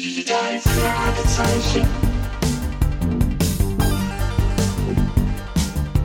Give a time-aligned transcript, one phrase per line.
[0.00, 1.84] Die drei Fragezeichen.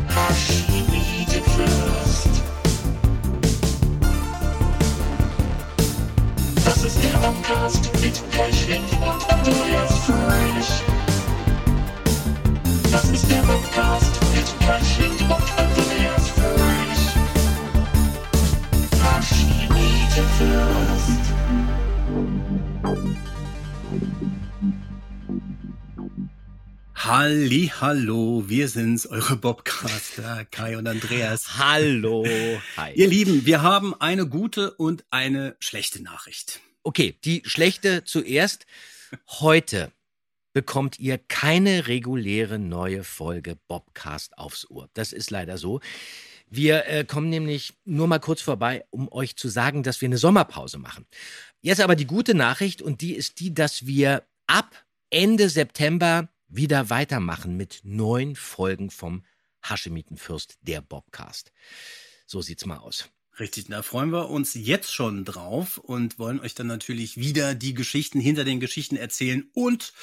[0.09, 2.41] Archimede Fürst.
[6.65, 10.71] Das ist der Podcast mit Pechling und Andreas Fröhlich.
[12.91, 14.83] Das ist der Podcast mit Pechling
[27.16, 31.59] Halli, hallo, wir sind's, eure Bobcaster, Kai und Andreas.
[31.59, 32.26] Hallo.
[32.76, 32.91] Hi.
[32.95, 36.59] Ihr Lieben, wir haben eine gute und eine schlechte Nachricht.
[36.81, 38.66] Okay, die schlechte zuerst.
[39.30, 39.91] Heute
[40.54, 44.90] bekommt ihr keine reguläre neue Folge Bobcast aufs Ohr.
[44.95, 45.82] Das ist leider so.
[46.49, 50.18] Wir äh, kommen nämlich nur mal kurz vorbei, um euch zu sagen, dass wir eine
[50.18, 51.05] Sommerpause machen.
[51.62, 56.89] Jetzt aber die gute Nachricht und die ist die, dass wir ab Ende September wieder
[56.89, 59.26] weitermachen mit neun Folgen vom
[59.63, 61.51] Haschemitenfürst, der Bobcast.
[62.26, 63.10] So sieht's mal aus.
[63.40, 67.73] Richtig, da freuen wir uns jetzt schon drauf und wollen euch dann natürlich wieder die
[67.73, 69.93] Geschichten hinter den Geschichten erzählen und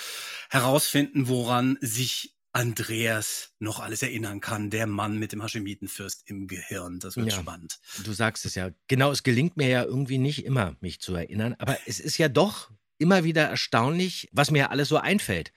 [0.48, 6.98] herausfinden, woran sich Andreas noch alles erinnern kann, der Mann mit dem Haschemitenfürst im Gehirn.
[6.98, 7.38] Das wird Ja.
[7.40, 7.78] spannend.
[8.02, 8.70] Du sagst es ja.
[8.88, 11.54] Genau, es gelingt mir ja irgendwie nicht immer, mich zu erinnern.
[11.58, 15.52] Aber es ist ja doch immer wieder erstaunlich, was mir alles so einfällt,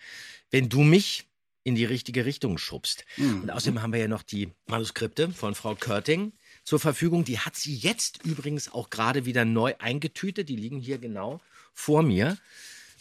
[0.50, 1.26] wenn du mich
[1.64, 3.06] in die richtige Richtung schubst.
[3.18, 3.44] Mhm.
[3.44, 7.24] Und außerdem haben wir ja noch die Manuskripte von Frau Körting zur Verfügung.
[7.24, 10.50] Die hat sie jetzt übrigens auch gerade wieder neu eingetütet.
[10.50, 11.40] Die liegen hier genau
[11.74, 12.38] vor mir.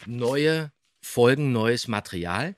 [0.05, 2.55] Neue Folgen, neues Material.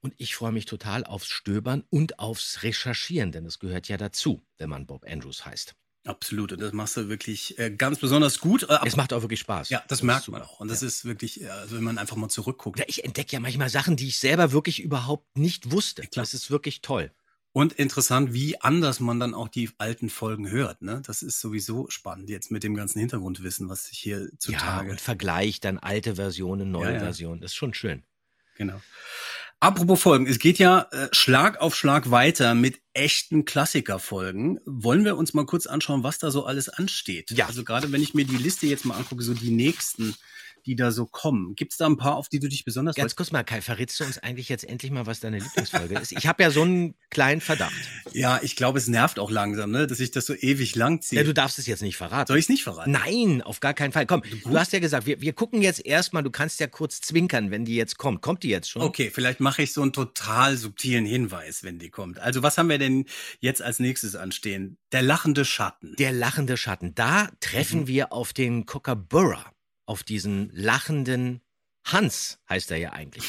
[0.00, 4.42] Und ich freue mich total aufs Stöbern und aufs Recherchieren, denn das gehört ja dazu,
[4.58, 5.74] wenn man Bob Andrews heißt.
[6.06, 8.64] Absolut, und das machst du wirklich äh, ganz besonders gut.
[8.64, 9.70] Äh, Es macht auch wirklich Spaß.
[9.70, 10.60] ja, das ist merkt man auch.
[10.60, 12.78] Und das ist wirklich, äh, also wenn man einfach mal zurückguckt.
[12.78, 16.02] Ja, ich entdecke ja manchmal Sachen, die ich selber wirklich überhaupt nicht wusste.
[16.02, 16.22] klar.
[16.22, 17.10] Das ist wirklich toll.
[17.52, 20.82] Und interessant, wie anders man dann auch die alten Folgen hört.
[20.82, 21.00] Ne?
[21.06, 24.90] Das ist sowieso spannend jetzt mit dem ganzen Hintergrundwissen, was sich hier Ja, zutage.
[24.90, 26.98] und Vergleich dann alte Versionen, neue Ja, ja.
[27.00, 27.40] Versionen.
[27.40, 28.02] Das ist schon schön.
[28.56, 28.80] genau.
[29.60, 34.60] Apropos Folgen, es geht ja äh, Schlag auf Schlag weiter mit echten Klassikerfolgen.
[34.64, 37.30] Wollen wir uns mal kurz anschauen, was da so alles ansteht?
[37.32, 37.46] Ja.
[37.46, 40.14] Also gerade wenn ich mir die Liste jetzt mal angucke, so die nächsten,
[40.66, 41.54] die da so kommen.
[41.56, 44.04] Gibt's da ein paar, auf die du dich besonders Ganz kurz mal, Kai, verrätst du
[44.04, 46.12] uns eigentlich jetzt endlich mal, was deine Lieblingsfolge ist?
[46.12, 47.74] Ich habe ja so einen kleinen Verdacht.
[48.12, 51.20] Ja, ich glaube, es nervt auch langsam, ne, dass ich das so ewig lang ziehe.
[51.20, 52.28] Ja, du darfst es jetzt nicht verraten.
[52.28, 52.92] Soll ich es nicht verraten?
[52.92, 54.06] Nein, auf gar keinen Fall.
[54.06, 57.50] Komm, du hast ja gesagt, wir, wir gucken jetzt erstmal, du kannst ja kurz zwinkern,
[57.50, 58.22] wenn die jetzt kommt.
[58.22, 58.82] Kommt die jetzt schon?
[58.82, 62.18] Okay, vielleicht mache ich so einen total subtilen Hinweis, wenn die kommt.
[62.20, 62.83] Also was haben wir denn
[63.40, 64.78] jetzt als nächstes anstehen?
[64.92, 65.94] Der lachende Schatten.
[65.96, 66.94] Der lachende Schatten.
[66.94, 67.86] Da treffen Mhm.
[67.88, 69.52] wir auf den Kookaburra,
[69.86, 71.40] auf diesen lachenden
[71.86, 73.24] Hans, heißt er ja eigentlich.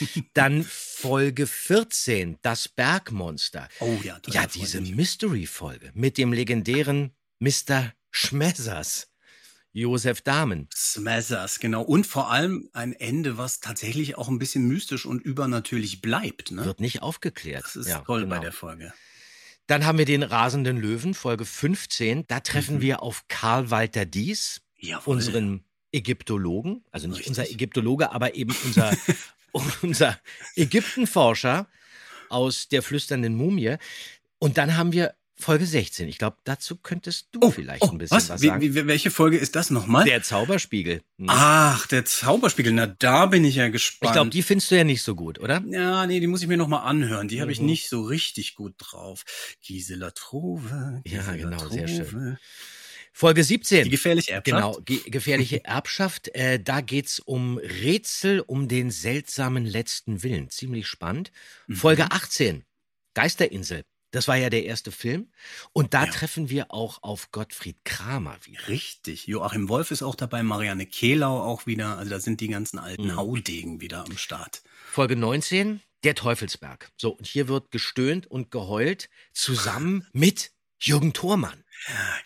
[0.34, 3.68] Dann Folge 14, das Bergmonster.
[3.78, 4.80] Oh ja, Ja, diese.
[4.80, 7.92] Mystery-Folge mit dem legendären Mr.
[8.10, 9.09] Schmessers,
[9.72, 10.68] Josef Dahmen.
[10.74, 11.82] Smazzers, genau.
[11.82, 16.50] Und vor allem ein Ende, was tatsächlich auch ein bisschen mystisch und übernatürlich bleibt.
[16.50, 16.64] Ne?
[16.64, 17.64] Wird nicht aufgeklärt.
[17.64, 18.40] Das ist Ja, toll bei genau.
[18.42, 18.92] der Folge.
[19.68, 22.24] Dann haben wir den rasenden Löwen, Folge 15.
[22.26, 22.80] Da treffen Mhm.
[22.80, 25.14] wir auf Karl Walter Dies, Jawohl.
[25.16, 27.28] unseren Ägyptologen, also nicht Richtig.
[27.30, 28.90] unser Ägyptologe, aber eben unser,
[29.82, 30.18] unser
[30.56, 31.68] Ägyptenforscher
[32.28, 33.76] aus der flüsternden Mumie.
[34.38, 36.08] Und dann haben wir Folge 16.
[36.08, 38.28] Ich glaube, dazu könntest du vielleicht ein bisschen Oh, was?
[38.28, 38.62] was, Wie, sagen.
[38.62, 40.04] wie, welche Folge ist das nochmal?
[40.04, 41.02] der Zauberspiegel.
[41.18, 41.26] Hm.
[41.28, 42.72] Ach, der Zauberspiegel.
[42.72, 44.10] Na, da bin ich ja gespannt.
[44.10, 45.62] ich glaube, die findest du ja nicht so gut, oder?
[45.68, 47.28] Ja, nee, die muss ich mir noch mal anhören.
[47.28, 47.66] Die habe ich Mhm.
[47.66, 49.24] nicht so richtig gut drauf.
[49.66, 51.02] Gisela Trove.
[51.06, 52.06] Ja, Gisela genau, sehr Trove.
[52.10, 52.38] schön.
[53.12, 53.84] Folge 17.
[53.84, 54.44] Die gefährliche Erbschaft.
[54.56, 56.28] Genau, ge gefährliche Erbschaft.
[56.34, 60.48] Äh, da geht's um Rätsel um den seltsamen letzten Willen.
[60.48, 61.32] Ziemlich spannend.
[61.66, 61.74] Mhm.
[61.74, 62.64] Folge 18,
[63.14, 63.82] Geisterinsel.
[64.12, 65.28] Das war ja der erste Film.
[65.72, 66.10] Und da Ja.
[66.10, 68.68] treffen wir auch auf Gottfried Kramer wieder.
[68.68, 69.26] Richtig.
[69.26, 71.96] Joachim Wolf ist auch dabei, Marianne Kehlau auch wieder.
[71.98, 73.16] Also da sind die ganzen alten Mhm.
[73.16, 74.62] Haudegen wieder am Start.
[74.90, 76.90] Folge 19, der Teufelsberg.
[76.96, 81.62] So, und hier wird gestöhnt und geheult zusammen mit Jürgen Thormann.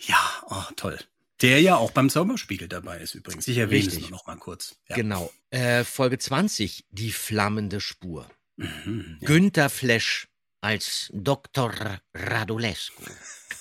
[0.01, 0.99] Ja, oh, toll.
[1.43, 3.47] Der ja auch beim Zauberspiegel dabei ist übrigens.
[3.49, 4.11] Ich erwähne es Richtig.
[4.11, 4.77] nur noch mal kurz.
[4.89, 4.97] Ja.
[4.97, 5.31] Genau.
[5.51, 8.31] Äh, Folge 20, die flammende Spur.
[8.57, 9.19] Mhm.
[9.21, 9.27] Ja.
[9.27, 10.29] Günter Flesch
[10.65, 11.73] als Dr.
[12.15, 13.03] Radulescu.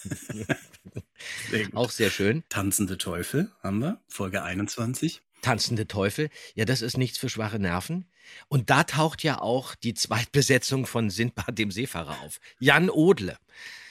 [1.49, 1.67] Sehr.
[1.73, 2.43] Auch sehr schön.
[2.49, 5.21] Tanzende Teufel haben wir, Folge 21.
[5.41, 8.05] Tanzende Teufel, ja, das ist nichts für schwache Nerven.
[8.47, 12.39] Und da taucht ja auch die Zweitbesetzung von Sindbad dem Seefahrer auf.
[12.59, 13.37] Jan Odle.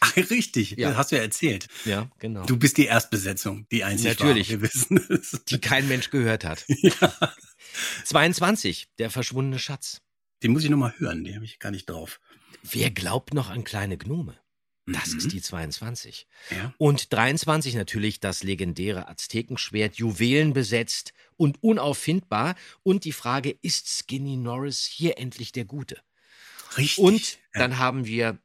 [0.01, 0.89] Ach, richtig, Ja.
[0.89, 1.69] das hast du ja erzählt.
[1.85, 2.45] Ja, genau.
[2.47, 4.49] Du bist die Erstbesetzung, die einzig Natürlich.
[4.51, 4.63] Wahre.
[4.63, 5.43] Wir wissen es.
[5.49, 6.65] die kein Mensch gehört hat.
[6.69, 7.33] Ja.
[8.05, 10.01] 22, der verschwundene Schatz.
[10.43, 12.21] Den muss ich nochmal hören, den habe ich gar nicht drauf.
[12.63, 14.37] Wer glaubt noch an kleine Gnome?
[14.87, 15.19] Das Mhm.
[15.19, 16.27] ist die 22.
[16.51, 16.75] Ja.
[16.77, 22.57] Und 23 natürlich das legendäre Aztekenschwert, Juwelen besetzt und unauffindbar.
[22.83, 26.01] Und die Frage, ist Skinny Norris hier endlich der Gute?
[26.77, 26.99] Richtig.
[26.99, 27.61] Und ja.
[27.61, 28.39] dann haben wir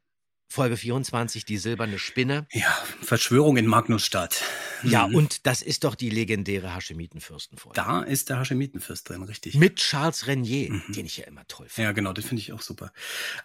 [0.49, 2.47] Folge 24, die silberne Spinne.
[2.53, 4.41] ja, Verschwörung in Magnusstadt.
[4.83, 5.15] Ja, Mhm.
[5.15, 7.75] und das ist doch die legendäre Haschemitenfürstenfolge.
[7.75, 9.55] da ist der Haschemitenfürst drin, richtig.
[9.55, 10.83] Mit Charles Renier, Mhm.
[10.93, 11.87] den ich ja immer toll finde.
[11.87, 12.93] Ja, genau, das finde ich auch super.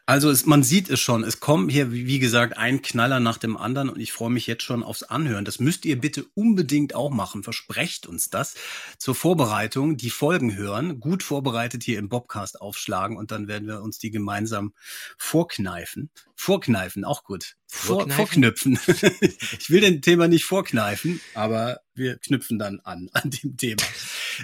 [0.06, 3.56] Also es, man sieht es schon, es kommen hier, wie gesagt, ein Knaller nach dem
[3.56, 5.44] anderen und ich freue mich jetzt schon aufs Anhören.
[5.44, 8.54] Das müsst ihr bitte unbedingt auch machen, versprecht uns das.
[8.99, 13.82] Zur Vorbereitung, die Folgen hören, gut vorbereitet hier im Bobcast aufschlagen und dann werden wir
[13.82, 14.72] uns die gemeinsam
[15.16, 16.10] vorkneifen.
[16.34, 17.55] Vorkneifen, auch gut.
[17.67, 18.77] Vor, Vorkneifen?
[18.77, 18.79] vorknüpfen.
[19.59, 23.83] ich will dem Thema nicht vorkneifen, aber wir knüpfen dann an, an dem Thema.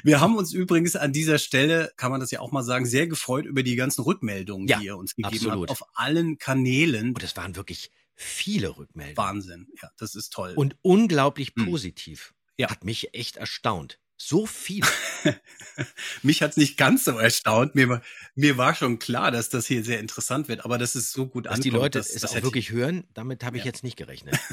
[0.03, 3.07] Wir haben uns übrigens an dieser Stelle, kann man das ja auch mal sagen, sehr
[3.07, 5.71] gefreut über die ganzen Rückmeldungen, Ja, die ihr uns gegeben absolut.
[5.71, 5.81] habt.
[5.83, 7.15] Auf allen Kanälen.
[7.15, 9.17] Und es waren wirklich viele Rückmeldungen.
[9.17, 9.69] Wahnsinn.
[9.83, 10.53] Ja, das ist toll.
[10.57, 11.67] Und unglaublich Hm.
[11.67, 12.35] positiv.
[12.59, 12.71] Ja.
[12.71, 13.99] Hat mich echt erstaunt.
[14.21, 14.85] So viel.
[16.23, 17.75] Mich hat's nicht ganz so erstaunt.
[17.75, 18.03] Mir war,
[18.35, 21.47] mir war schon klar, dass das hier sehr interessant wird, aber das ist so gut
[21.47, 23.69] Dass die ankommt, Leute das- es das auch wirklich hören, damit habe ich Ja.
[23.69, 24.37] jetzt nicht gerechnet.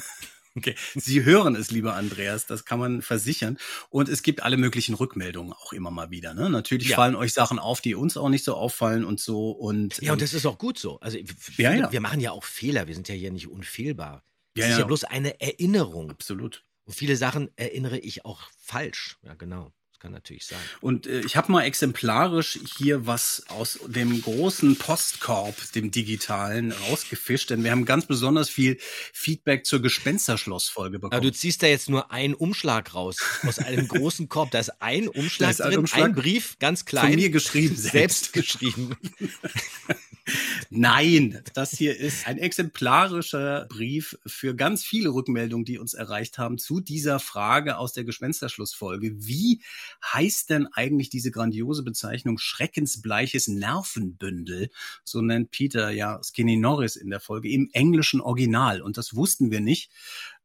[0.57, 3.57] Okay, Sie hören es, lieber Andreas, das kann man versichern.
[3.89, 6.33] Und es gibt alle möglichen Rückmeldungen auch immer mal wieder.
[6.33, 6.49] Ne?
[6.49, 6.95] Natürlich Ja.
[6.95, 9.51] fallen euch Sachen auf, die uns auch nicht so auffallen und so.
[9.51, 10.97] Und, Ja, und ähm, das ist auch gut so.
[11.01, 11.17] Also
[11.57, 11.91] Ja, ja.
[11.91, 14.23] wir machen ja auch Fehler, wir sind ja hier nicht unfehlbar.
[14.53, 14.85] Es Ja, ist ja ja.
[14.85, 16.09] bloß eine Erinnerung.
[16.11, 16.63] absolut.
[16.85, 19.17] Und viele Sachen erinnere ich auch falsch.
[19.23, 19.71] Ja, genau.
[20.05, 20.59] Kann natürlich sein.
[20.81, 27.49] Und äh, ich habe mal exemplarisch hier was aus dem großen Postkorb, dem digitalen, rausgefischt,
[27.49, 28.77] denn wir haben ganz besonders viel
[29.13, 31.13] Feedback zur Gespensterschloss-Folge bekommen.
[31.13, 33.17] Aber du ziehst da jetzt nur einen Umschlag raus
[33.47, 34.51] aus einem großen Korb.
[34.51, 37.13] Da ist ein Umschlag ist ein drin, Umschlag ein Brief, ganz klein.
[37.13, 38.33] Von mir geschrieben selbst selbst.
[38.33, 38.95] geschrieben.
[40.69, 46.57] Nein, das hier ist ein exemplarischer Brief für ganz viele Rückmeldungen, die uns erreicht haben
[46.57, 49.13] zu dieser Frage aus der Gespensterschlussfolge.
[49.25, 49.61] Wie
[50.03, 54.69] heißt denn eigentlich diese grandiose Bezeichnung schreckensbleiches Nervenbündel?
[55.03, 58.81] So nennt Peter ja Skinny Norris in der Folge im englischen Original.
[58.81, 59.91] Und das wussten wir nicht.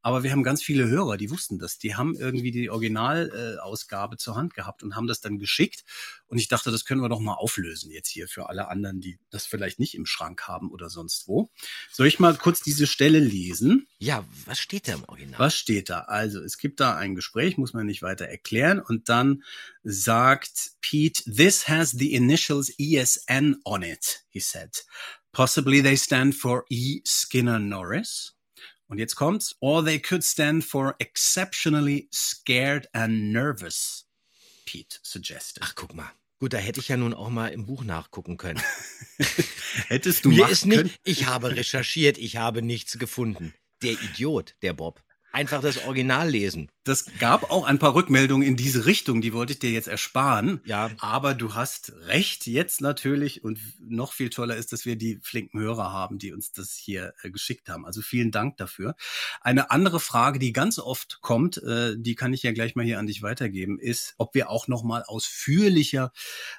[0.02, 1.78] Aber wir haben ganz viele Hörer, die wussten das.
[1.78, 5.84] Die haben irgendwie die Originalausgabe äh, zur Hand gehabt und haben das dann geschickt.
[6.26, 9.18] Und ich dachte, das können wir doch mal auflösen jetzt hier für alle anderen, die
[9.30, 11.50] das vielleicht nicht im Schrank haben oder sonst wo.
[11.90, 13.86] Soll ich mal kurz diese Stelle lesen?
[13.98, 15.38] Ja, was steht da im Original?
[15.38, 16.00] Was steht da?
[16.00, 18.80] Also, es gibt da ein Gespräch, muss man nicht weiter erklären.
[18.80, 19.42] Und dann
[19.82, 24.70] sagt Pete, this has the initials ESN on it, he said.
[25.32, 27.02] Possibly they stand for E.
[27.04, 28.34] Skinner Norris.
[28.90, 29.54] Und jetzt kommt's.
[29.60, 34.04] Or they could stand for exceptionally scared and nervous,
[34.66, 35.62] Pete suggested.
[35.64, 36.10] Ach, guck mal.
[36.40, 38.60] Gut, da hätte ich ja nun auch mal im Buch nachgucken können.
[39.88, 40.94] Hättest du Mir machen ist nicht, können?
[41.04, 43.54] ich habe recherchiert, ich habe nichts gefunden.
[43.82, 45.04] Der Idiot, der Bob.
[45.32, 46.70] Einfach das Original lesen.
[46.84, 50.60] Das gab auch ein paar Rückmeldungen in diese Richtung, die wollte ich dir jetzt ersparen.
[50.64, 55.18] Ja, Aber du hast recht jetzt natürlich und noch viel toller ist, dass wir die
[55.22, 57.86] flinken Hörer haben, die uns das hier äh, geschickt haben.
[57.86, 58.96] Also vielen Dank dafür.
[59.40, 62.98] Eine andere Frage, die ganz oft kommt, äh, die kann ich ja gleich mal hier
[62.98, 66.12] an dich weitergeben, ist, ob wir auch noch mal ausführlicher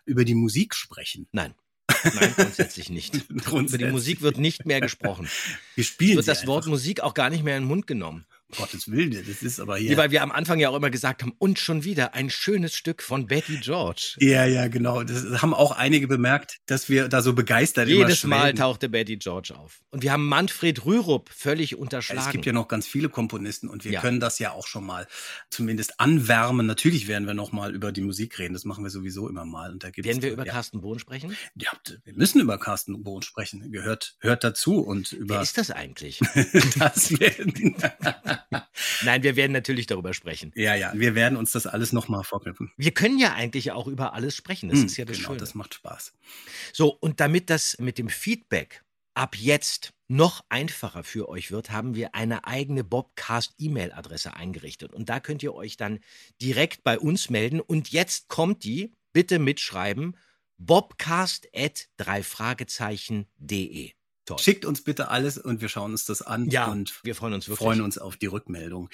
[0.05, 1.27] über die Musik sprechen.
[1.31, 1.55] nein.
[2.03, 3.15] Nein, grundsätzlich nicht.
[3.29, 3.91] Über die Grundsätzlich.
[3.91, 5.27] Musik wird nicht mehr gesprochen.
[5.75, 6.71] Wir spielen Wird sie das Wort einfach.
[6.71, 8.25] Musik auch gar nicht mehr in den Mund genommen.
[8.57, 9.89] Gottes Willen, das ist aber Ja.
[9.89, 9.97] hier.
[9.97, 13.01] Weil wir am Anfang ja auch immer gesagt haben, und schon wieder ein schönes Stück
[13.01, 14.15] von Betty George.
[14.19, 15.03] Ja, ja, genau.
[15.03, 19.53] Das haben auch einige bemerkt, dass wir da so begeistert Jedes Mal tauchte Betty George
[19.57, 19.81] auf.
[19.89, 22.21] Und wir haben Manfred Rürup völlig unterschlagen.
[22.25, 24.01] Es gibt ja noch ganz viele Komponisten und wir Ja.
[24.01, 25.07] können das ja auch schon mal
[25.49, 26.65] zumindest anwärmen.
[26.65, 28.53] Natürlich werden wir noch mal über die Musik reden.
[28.53, 29.71] Das machen wir sowieso immer mal.
[29.71, 31.35] Und da gibt's, Werden wir über ja, Carsten Bohn sprechen?
[31.55, 31.71] ja,
[32.03, 33.71] wir müssen über Carsten Bohn sprechen.
[33.71, 36.19] Gehört, hört dazu und Wer über ist das eigentlich?
[36.79, 37.75] das werden.
[39.03, 40.51] Nein, wir werden natürlich darüber sprechen.
[40.55, 42.71] ja, ja, wir werden uns das alles noch mal vorknüpfen.
[42.77, 44.69] Wir können ja eigentlich auch über alles sprechen.
[44.69, 45.39] Das Hm, ist ja das genau, Schöne.
[45.39, 46.13] das macht Spaß.
[46.73, 48.83] So, und damit das mit dem Feedback
[49.13, 54.93] ab jetzt noch einfacher für euch wird, haben wir eine eigene Bobcast-E-Mail-Adresse eingerichtet.
[54.93, 55.99] Und da könnt ihr euch dann
[56.41, 57.59] direkt bei uns melden.
[57.61, 60.17] Und jetzt kommt die, bitte mitschreiben,
[60.57, 63.91] bobcast at drei Fragezeichen.de.
[64.31, 64.39] Toll.
[64.43, 67.47] Schickt uns bitte alles und wir schauen uns das an Ja, und wir freuen uns
[67.47, 67.63] wirklich.
[67.65, 68.89] freuen uns auf die Rückmeldung.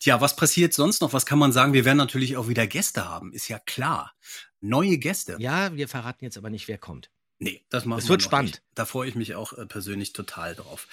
[0.00, 1.12] Tja, was passiert sonst noch?
[1.12, 1.72] Was kann man sagen?
[1.72, 4.14] Wir werden natürlich auch wieder Gäste haben, ist ja klar.
[4.60, 5.36] Neue Gäste.
[5.38, 7.10] Ja, wir verraten jetzt aber nicht, wer kommt.
[7.38, 8.50] Nee, das machen Es wir wird noch spannend.
[8.52, 8.62] Nicht.
[8.74, 10.86] Da freue ich mich auch äh, persönlich total drauf.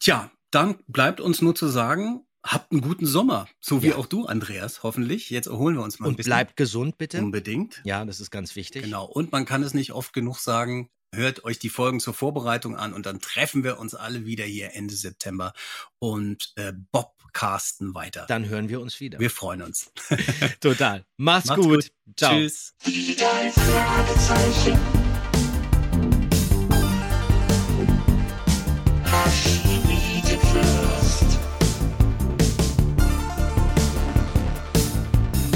[0.00, 3.46] Tja, dann bleibt uns nur zu sagen, habt einen guten Sommer.
[3.60, 3.96] So wie Ja.
[3.96, 5.30] auch du, Andreas, hoffentlich.
[5.30, 6.30] Jetzt erholen wir uns mal ein Und bisschen.
[6.30, 7.18] bleibt gesund, bitte.
[7.18, 7.80] Unbedingt.
[7.84, 8.82] Ja, das ist ganz wichtig.
[8.82, 9.04] Genau.
[9.04, 10.90] Und man kann es nicht oft genug sagen.
[11.12, 14.74] Hört euch die Folgen zur Vorbereitung an und dann treffen wir uns alle wieder hier
[14.74, 15.52] Ende September
[15.98, 18.26] und äh, Bobcasten weiter.
[18.28, 19.18] Dann hören wir uns wieder.
[19.18, 19.90] wir freuen uns.
[20.60, 21.04] Total.
[21.16, 21.74] Macht's, Macht's gut.
[21.74, 21.92] gut.
[22.16, 22.32] Ciao.
[22.32, 22.74] Tschüss.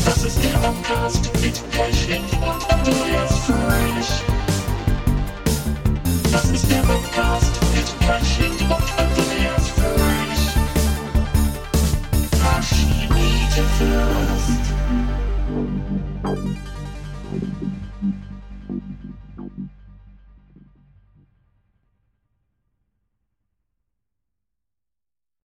[0.04, 2.24] Das ist der Podcast mit Pechling
[6.54, 8.53] It's never past, it's crashing.